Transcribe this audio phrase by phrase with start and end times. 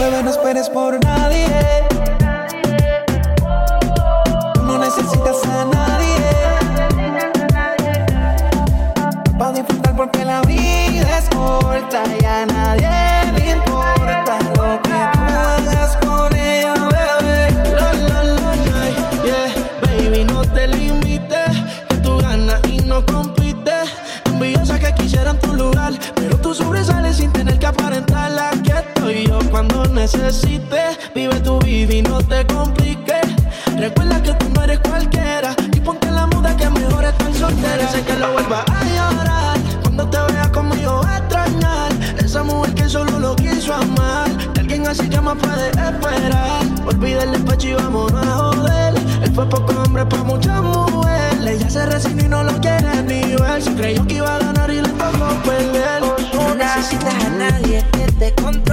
[0.00, 1.46] Bebé, no esperes por nadie.
[4.64, 6.16] No necesitas a nadie.
[9.38, 13.99] Para disfrutar porque la vida es corta y a nadie le importa
[30.16, 30.98] necesites.
[31.14, 33.26] Vive tu vida y no te compliques.
[33.76, 37.88] Recuerda que tú no eres cualquiera y ponte la muda que mejor estar soltera.
[37.88, 41.92] Sé que lo vuelva a llorar cuando te vea conmigo a extrañar.
[42.18, 44.28] Esa mujer que solo lo quiso amar.
[44.54, 46.64] De alguien así que más puede esperar.
[46.86, 48.94] Olvida el despecho y vámonos a joder.
[49.22, 51.46] Él fue poco hombre para muchas mujeres.
[51.46, 53.62] Ella se resignó y no lo quiere ni ver.
[53.62, 56.02] Se creyó que iba a ganar y le tocó perder.
[56.34, 58.69] No necesitas a nadie que te controle,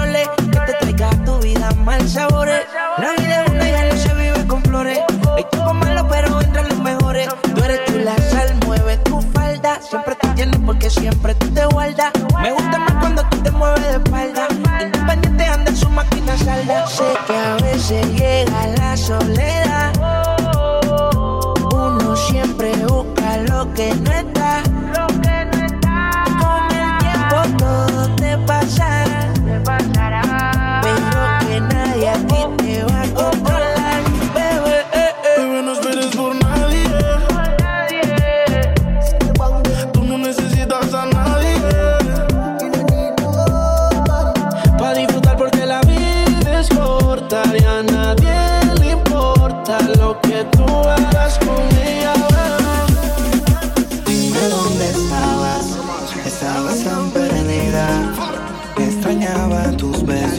[9.90, 12.12] Siempre te tienes porque siempre tú te guardas.
[12.42, 14.48] Me gusta más cuando tú te mueves de espalda.
[14.82, 16.86] Independiente anda en su máquina salda.
[16.88, 19.94] Sé que a veces llega la soledad.
[21.72, 24.37] Uno siempre busca lo que no está.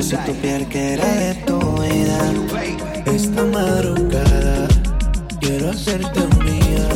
[0.01, 2.33] Y tu piel que era de tu vida.
[3.05, 4.69] Esta madrugada
[5.41, 6.89] quiero hacerte mía.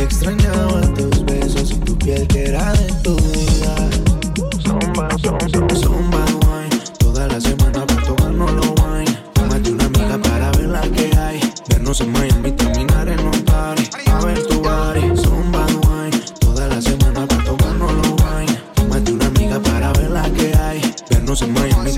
[0.00, 4.13] Extrañaba tus besos y tu piel que era de tu vida.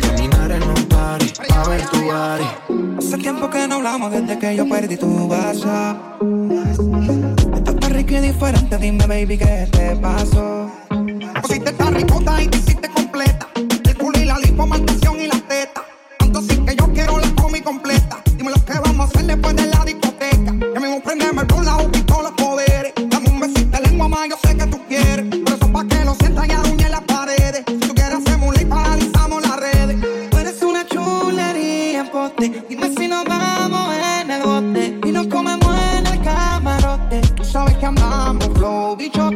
[0.07, 1.33] Terminar en un party.
[1.53, 2.99] A ver tu body.
[2.99, 5.97] Hace tiempo que no hablamos desde que yo perdí tu WhatsApp.
[7.55, 10.71] Estás tan y diferente, dime baby qué te pasó.
[11.43, 12.76] Pusiste tan ricota y te
[32.17, 32.65] pote.
[32.69, 35.09] Dime si nos vamos en el bote.
[35.09, 37.21] Y nos comemos en el camarote.
[37.37, 39.36] Tú sabes que andamos flow, bichote.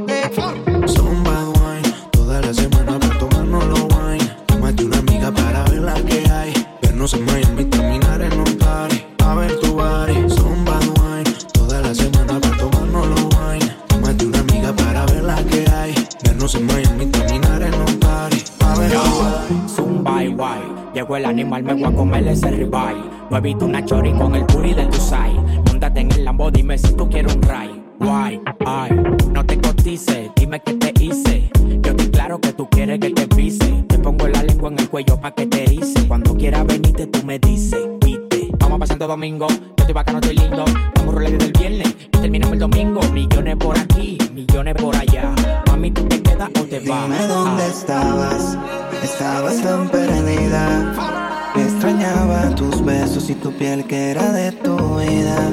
[23.30, 25.40] No he visto una chori con el puri de tu side.
[25.66, 27.80] Móntate en el Lambo, dime si tú quieres un ride.
[28.00, 28.90] Guay, ay,
[29.32, 31.48] no te cotices, dime qué te hice.
[31.80, 33.84] Yo estoy claro que tú quieres que te pise.
[33.86, 36.08] Te pongo la lengua en el cuello pa' que te hice.
[36.08, 38.48] Cuando quieras venirte, tú me dices, viste.
[38.58, 40.64] Vamos a pasar Santo Domingo, yo estoy bacano, estoy lindo.
[40.96, 43.00] Vamos a rolar desde el viernes y terminamos el domingo.
[43.12, 45.32] Millones por aquí, millones por allá.
[45.68, 47.08] Mami, tú te quedas o te vas.
[47.08, 48.58] Dime dónde estabas,
[49.04, 51.39] estabas tan perdida.
[51.56, 55.50] Extrañaba tus besos y tu piel que era de tu vida.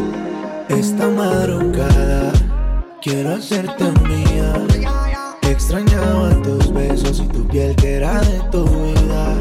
[0.69, 2.31] Esta madrugada
[3.01, 4.53] quiero hacerte mía.
[5.41, 9.38] Extrañaba tus besos y tu piel que era de tu vida.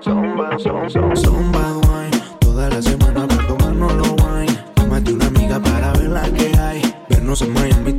[0.00, 2.22] Zomba, zomba, zomba wine.
[2.40, 4.58] Toda la semana para tomarnos los wine.
[4.74, 6.94] Tómate una amiga para ver la que hay.
[7.08, 7.92] Vernos en Miami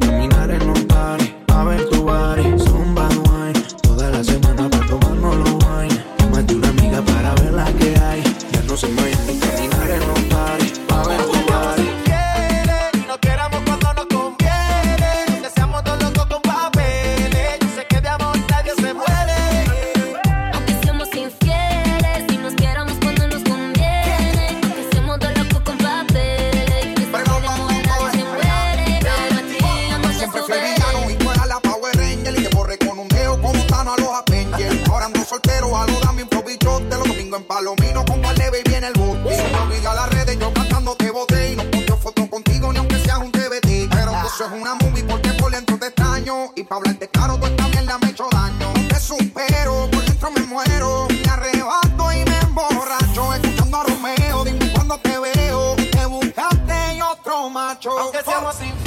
[44.42, 46.52] Es una movie porque por dentro te extraño.
[46.56, 48.74] Y pa' hablarte caro, tú esta mierda me hecho daño.
[48.74, 51.08] No te supero, por dentro me muero.
[51.10, 53.36] Me arrebato y me emborracho.
[53.36, 55.76] Escuchando a Romeo, dime cuando te veo.
[55.76, 57.92] Te buscaste y otro macho.
[58.00, 58.81] Aunque seamos sin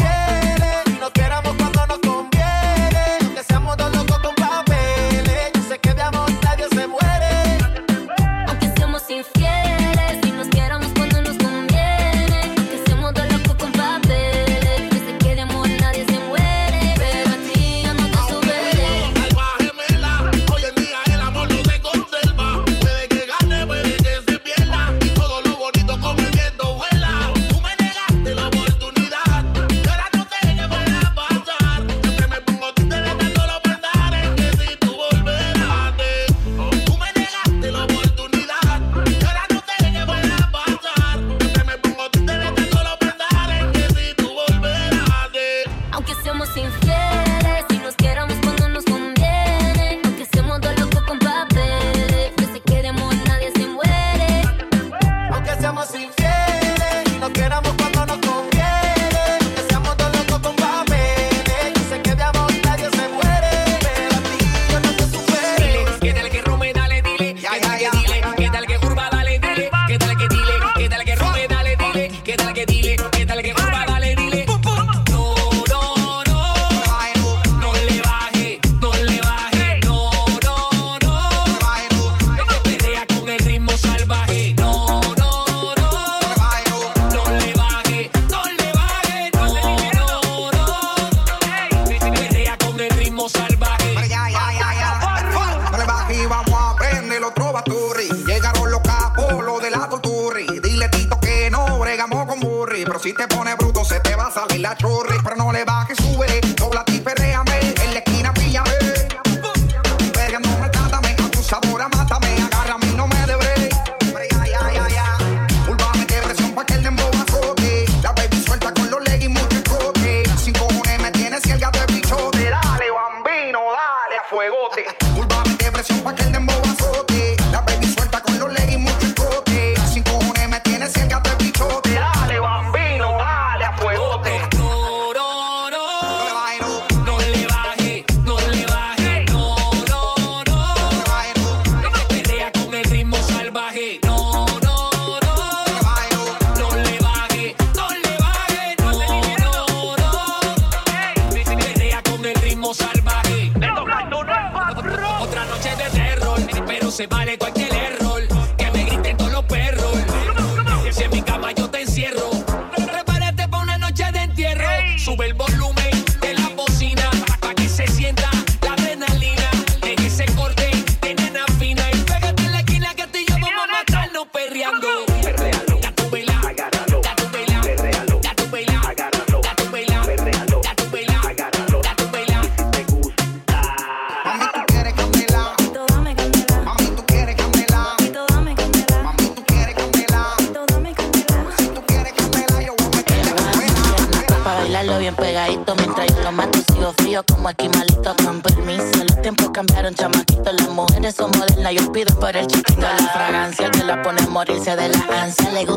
[156.94, 157.53] se vale cualquier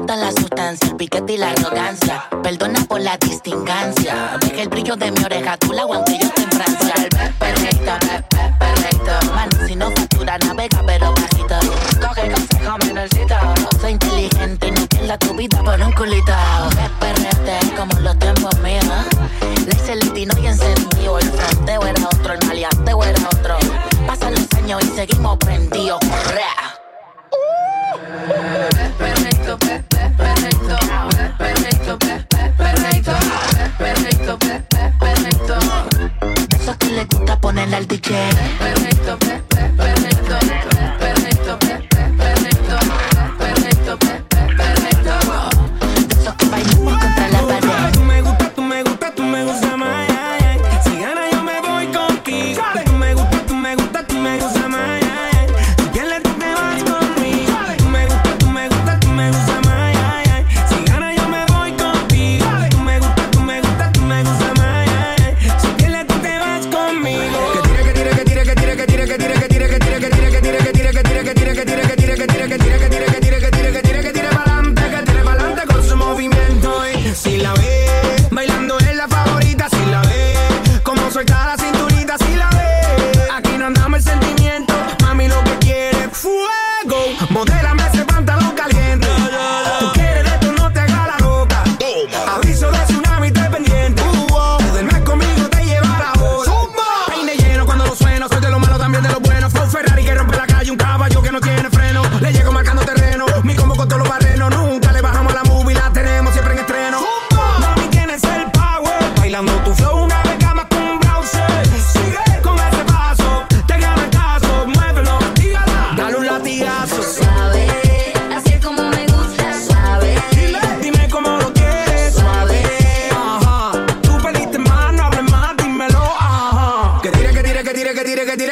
[0.06, 2.24] la sustancia, el piquete y la arrogancia.
[2.44, 4.38] Perdona por la distingancia.
[4.40, 6.94] Deja el brillo de mi oreja, tú la aunque yo te en Francia.
[6.98, 7.92] El perfecto,
[8.60, 9.34] perfecto.
[9.34, 11.60] Man, si no factura, navega, pero bajito.
[12.00, 13.36] Coge consejo menorcito.
[13.82, 16.34] Soy inteligente y no pierda tu vida por un culito.
[17.00, 18.86] Perrete como los tiempos míos.
[19.66, 21.20] Le el latino y encendido.
[21.20, 23.58] El fronteo era otro, el maleanteo era otro.
[24.06, 26.00] Pasan los años y seguimos prendidos.
[26.00, 26.78] Correa.
[28.98, 29.87] Perfecto, perfecto.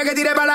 [0.06, 0.55] que tiré para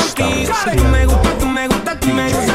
[0.11, 0.27] Esta
[2.13, 2.50] mezcla.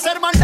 [0.00, 0.39] ser hermano.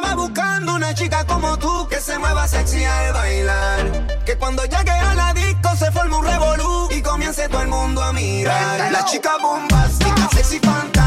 [0.00, 4.06] andaba buscando una chica como tú que se mueva sexy al bailar.
[4.24, 8.02] Que cuando llegue a la disco se forme un revolú y comience todo el mundo
[8.02, 8.92] a mirar.
[8.92, 10.99] La chica bombástica, sexy fantástica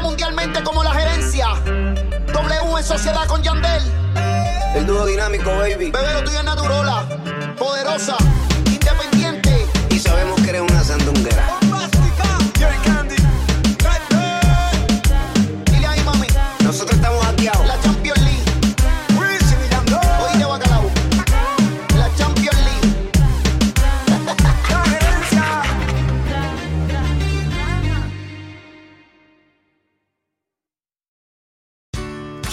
[0.00, 1.46] conocido mundialmente como la gerencia.
[2.32, 3.82] W en sociedad con Yandel.
[4.74, 5.90] El dúo dinámico, baby.
[5.90, 7.04] Bebé, lo tuyo es naturola.
[7.58, 8.16] Poderosa.
[8.66, 9.66] Independiente.
[9.90, 10.69] Y sabemos que eres una